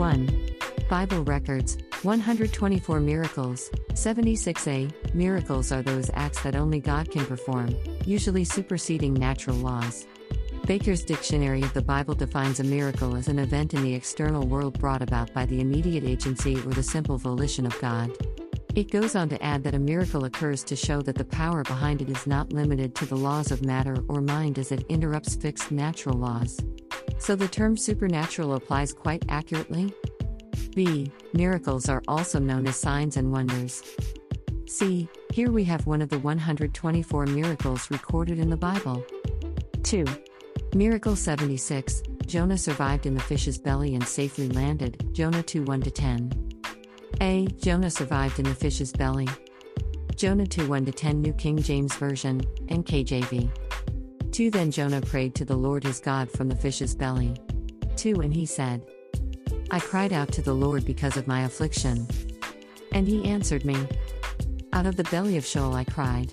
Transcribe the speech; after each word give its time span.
1. 0.00 0.46
Bible 0.88 1.22
records 1.24 1.76
124 2.04 3.00
miracles. 3.00 3.68
76a 3.90 5.14
Miracles 5.14 5.72
are 5.72 5.82
those 5.82 6.10
acts 6.14 6.42
that 6.42 6.56
only 6.56 6.80
God 6.80 7.10
can 7.10 7.26
perform, 7.26 7.76
usually 8.06 8.44
superseding 8.44 9.12
natural 9.12 9.56
laws. 9.56 10.06
Baker's 10.64 11.04
Dictionary 11.04 11.60
of 11.60 11.74
the 11.74 11.82
Bible 11.82 12.14
defines 12.14 12.60
a 12.60 12.64
miracle 12.64 13.14
as 13.14 13.28
an 13.28 13.38
event 13.38 13.74
in 13.74 13.82
the 13.82 13.94
external 13.94 14.46
world 14.46 14.78
brought 14.78 15.02
about 15.02 15.34
by 15.34 15.44
the 15.44 15.60
immediate 15.60 16.04
agency 16.04 16.56
or 16.56 16.72
the 16.72 16.82
simple 16.82 17.18
volition 17.18 17.66
of 17.66 17.78
God. 17.78 18.10
It 18.74 18.90
goes 18.90 19.14
on 19.14 19.28
to 19.28 19.44
add 19.44 19.62
that 19.64 19.74
a 19.74 19.78
miracle 19.78 20.24
occurs 20.24 20.64
to 20.64 20.76
show 20.76 21.02
that 21.02 21.16
the 21.16 21.26
power 21.26 21.62
behind 21.62 22.00
it 22.00 22.08
is 22.08 22.26
not 22.26 22.54
limited 22.54 22.94
to 22.94 23.04
the 23.04 23.18
laws 23.18 23.50
of 23.50 23.66
matter 23.66 24.02
or 24.08 24.22
mind 24.22 24.58
as 24.58 24.72
it 24.72 24.86
interrupts 24.88 25.34
fixed 25.36 25.70
natural 25.70 26.16
laws. 26.16 26.58
So 27.20 27.36
the 27.36 27.46
term 27.46 27.76
supernatural 27.76 28.54
applies 28.54 28.92
quite 28.92 29.24
accurately? 29.28 29.92
B. 30.74 31.12
Miracles 31.34 31.88
are 31.88 32.02
also 32.08 32.38
known 32.38 32.66
as 32.66 32.76
signs 32.76 33.18
and 33.18 33.30
wonders. 33.30 33.82
C. 34.66 35.06
Here 35.30 35.52
we 35.52 35.62
have 35.64 35.86
one 35.86 36.00
of 36.00 36.08
the 36.08 36.18
124 36.18 37.26
miracles 37.26 37.90
recorded 37.90 38.38
in 38.38 38.48
the 38.48 38.56
Bible. 38.56 39.04
2. 39.82 40.04
Miracle 40.74 41.14
76 41.14 42.02
Jonah 42.24 42.56
survived 42.56 43.06
in 43.06 43.14
the 43.14 43.20
fish's 43.20 43.58
belly 43.58 43.94
and 43.94 44.06
safely 44.06 44.48
landed. 44.48 45.12
Jonah 45.12 45.42
2 45.42 45.64
1 45.64 45.82
10. 45.82 46.32
A. 47.20 47.46
Jonah 47.58 47.90
survived 47.90 48.38
in 48.38 48.46
the 48.46 48.54
fish's 48.54 48.92
belly. 48.92 49.28
Jonah 50.16 50.46
2 50.46 50.68
1 50.68 50.86
10 50.86 51.20
New 51.20 51.32
King 51.34 51.60
James 51.60 51.94
Version, 51.96 52.40
NKJV. 52.66 53.50
2 54.32 54.48
Then 54.50 54.70
Jonah 54.70 55.00
prayed 55.00 55.34
to 55.34 55.44
the 55.44 55.56
Lord 55.56 55.82
his 55.82 55.98
God 55.98 56.30
from 56.30 56.48
the 56.48 56.54
fish's 56.56 56.94
belly. 56.94 57.34
2 57.96 58.20
And 58.20 58.32
he 58.32 58.46
said, 58.46 58.80
I 59.72 59.80
cried 59.80 60.12
out 60.12 60.30
to 60.32 60.42
the 60.42 60.54
Lord 60.54 60.84
because 60.84 61.16
of 61.16 61.26
my 61.26 61.42
affliction. 61.42 62.06
And 62.92 63.08
he 63.08 63.24
answered 63.24 63.64
me. 63.64 63.76
Out 64.72 64.86
of 64.86 64.94
the 64.96 65.04
belly 65.04 65.36
of 65.36 65.44
Sheol 65.44 65.74
I 65.74 65.82
cried. 65.82 66.32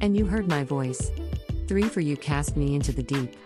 And 0.00 0.16
you 0.16 0.26
heard 0.26 0.48
my 0.48 0.64
voice. 0.64 1.12
3 1.68 1.84
For 1.84 2.00
you 2.00 2.16
cast 2.16 2.56
me 2.56 2.74
into 2.74 2.92
the 2.92 3.02
deep, 3.02 3.36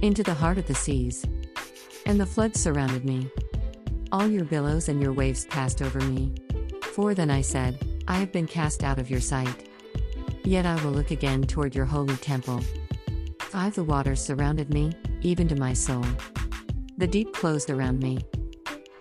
into 0.00 0.22
the 0.22 0.34
heart 0.34 0.58
of 0.58 0.66
the 0.68 0.74
seas. 0.74 1.24
And 2.06 2.20
the 2.20 2.26
floods 2.26 2.60
surrounded 2.60 3.04
me. 3.04 3.28
All 4.12 4.28
your 4.28 4.44
billows 4.44 4.88
and 4.88 5.02
your 5.02 5.12
waves 5.12 5.46
passed 5.46 5.82
over 5.82 5.98
me. 6.00 6.32
4 6.80 7.14
Then 7.14 7.30
I 7.30 7.40
said, 7.40 7.84
I 8.06 8.18
have 8.18 8.30
been 8.30 8.46
cast 8.46 8.84
out 8.84 9.00
of 9.00 9.10
your 9.10 9.20
sight. 9.20 9.68
Yet 10.44 10.64
I 10.64 10.82
will 10.84 10.92
look 10.92 11.10
again 11.10 11.42
toward 11.42 11.74
your 11.74 11.86
holy 11.86 12.16
temple. 12.16 12.62
5 13.54 13.76
The 13.76 13.84
waters 13.84 14.20
surrounded 14.20 14.74
me, 14.74 14.90
even 15.22 15.46
to 15.46 15.54
my 15.54 15.72
soul. 15.72 16.04
The 16.98 17.06
deep 17.06 17.32
closed 17.32 17.70
around 17.70 18.00
me. 18.02 18.18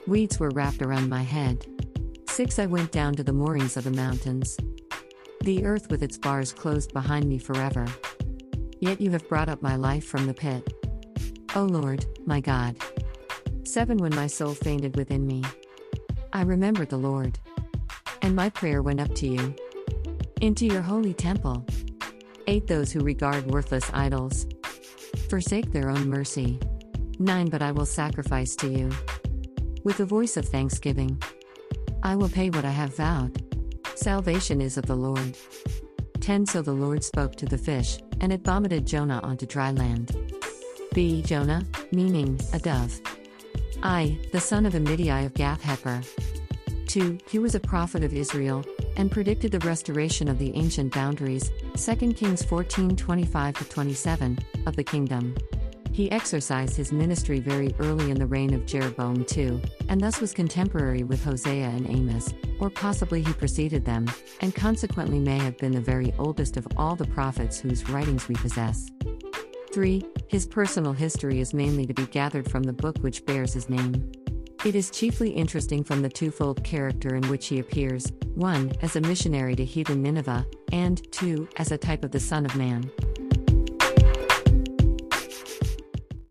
Weeds 0.06 0.40
were 0.40 0.52
wrapped 0.52 0.84
around 0.84 1.09
my 1.09 1.23
head. 1.23 1.66
6 2.30 2.59
I 2.59 2.68
went 2.68 2.92
down 2.92 3.16
to 3.16 3.24
the 3.24 3.34
moorings 3.34 3.78
of 3.78 3.84
the 3.84 3.90
mountains. 3.90 4.56
The 5.42 5.66
earth 5.66 5.90
with 5.90 6.04
its 6.04 6.20
bars 6.20 6.54
closed 6.54 6.94
behind 6.94 7.28
me 7.28 7.40
forever. 7.40 7.88
Yet 8.80 9.02
you 9.02 9.09
have 9.09 9.28
brought 9.28 9.50
up 9.50 9.64
my 9.64 9.76
life 9.76 10.06
from 10.06 10.28
the 10.28 10.36
pit. 10.36 10.72
O 11.56 11.64
Lord, 11.64 12.06
my 12.28 12.40
God. 12.40 12.78
7 13.64 13.98
When 13.98 14.14
my 14.14 14.28
soul 14.28 14.54
fainted 14.54 14.96
within 14.96 15.26
me, 15.26 15.44
I 16.31 16.44
remembered 16.44 16.92
the 16.92 16.98
Lord. 16.98 17.40
And 18.22 18.36
my 18.36 18.52
prayer 18.52 18.84
went 18.84 19.02
up 19.02 19.16
to 19.16 19.28
you. 19.28 19.56
Into 20.42 20.68
your 20.68 20.84
holy 20.84 21.16
temple. 21.16 21.66
8 22.47 22.67
Those 22.67 22.91
who 22.91 22.99
regard 22.99 23.45
worthless 23.45 23.89
idols 23.94 24.45
forsake 25.30 25.72
their 25.72 25.89
own 25.89 26.09
mercy. 26.09 26.59
9 27.19 27.50
But 27.50 27.61
I 27.61 27.72
will 27.72 27.85
sacrifice 27.85 28.55
to 28.58 28.67
you 28.67 28.89
with 29.83 30.00
a 30.00 30.05
voice 30.05 30.38
of 30.38 30.45
thanksgiving. 30.45 31.22
I 32.03 32.16
will 32.16 32.30
pay 32.30 32.50
what 32.50 32.66
I 32.66 32.72
have 32.72 32.95
vowed. 32.95 33.41
Salvation 33.95 34.62
is 34.62 34.78
of 34.78 34.85
the 34.85 34.95
Lord. 34.95 35.38
10 36.19 36.45
So 36.45 36.62
the 36.62 36.73
Lord 36.73 37.03
spoke 37.03 37.35
to 37.35 37.45
the 37.45 37.57
fish, 37.57 38.00
and 38.22 38.31
it 38.34 38.44
vomited 38.44 38.85
Jonah 38.85 39.19
onto 39.23 39.45
dry 39.45 39.72
land. 39.72 40.16
B. 40.94 41.22
Jonah, 41.22 41.63
meaning, 41.91 42.39
a 42.53 42.59
dove. 42.59 43.00
I, 43.81 44.18
the 44.31 44.39
son 44.39 44.66
of 44.66 44.73
Amittai 44.73 45.25
of 45.25 45.34
Gath 45.34 45.62
Hepher. 45.62 46.22
2. 46.94 47.18
He 47.28 47.40
was 47.40 47.56
a 47.56 47.59
prophet 47.59 48.04
of 48.04 48.14
Israel, 48.14 48.64
and 48.98 49.12
predicted 49.12 49.52
the 49.52 49.68
restoration 49.68 50.28
of 50.28 50.38
the 50.38 50.56
ancient 50.56 50.94
boundaries, 50.94 51.52
2 51.76 52.14
Kings 52.14 52.44
14 52.44 52.96
25 52.96 53.68
27, 53.68 54.38
of 54.68 54.76
the 54.76 54.84
kingdom. 54.84 55.36
He 55.92 56.12
exercised 56.12 56.78
his 56.78 56.92
ministry 56.92 57.40
very 57.40 57.74
early 57.80 58.12
in 58.12 58.20
the 58.20 58.28
reign 58.28 58.54
of 58.54 58.68
Jeroboam 58.68 59.26
II, 59.36 59.59
and 59.90 60.00
thus 60.00 60.22
was 60.22 60.34
contemporary 60.34 61.02
with 61.02 61.24
Hosea 61.24 61.66
and 61.66 61.90
Amos, 61.90 62.31
or 62.59 62.70
possibly 62.70 63.24
he 63.24 63.34
preceded 63.34 63.86
them, 63.86 64.06
and 64.42 64.54
consequently 64.54 65.18
may 65.18 65.40
have 65.40 65.58
been 65.58 65.72
the 65.72 65.81
very 65.81 66.14
oldest 66.20 66.58
of 66.58 66.68
all 66.78 66.96
the 66.96 67.08
prophets 67.08 67.60
whose 67.60 67.90
writings 67.90 68.28
we 68.28 68.36
possess. 68.36 68.92
3. 69.72 70.06
His 70.28 70.46
personal 70.46 70.94
history 70.94 71.40
is 71.40 71.56
mainly 71.56 71.88
to 71.88 71.94
be 71.96 72.06
gathered 72.06 72.52
from 72.52 72.62
the 72.62 72.74
book 72.74 73.00
which 73.00 73.25
bears 73.25 73.54
his 73.54 73.68
name. 73.68 74.12
It 74.66 74.75
is 74.75 74.90
chiefly 74.90 75.29
interesting 75.29 75.84
from 75.84 76.01
the 76.01 76.07
twofold 76.07 76.63
character 76.63 77.16
in 77.16 77.28
which 77.28 77.47
he 77.47 77.59
appears 77.59 78.09
1. 78.35 78.72
as 78.81 78.96
a 78.96 79.01
missionary 79.01 79.57
to 79.57 79.66
heathen 79.66 80.01
Nineveh, 80.01 80.46
and 80.72 81.12
2. 81.12 81.50
as 81.57 81.74
a 81.74 81.78
type 81.78 82.06
of 82.06 82.12
the 82.12 82.19
Son 82.22 82.46
of 82.46 82.56
Man. 82.56 82.90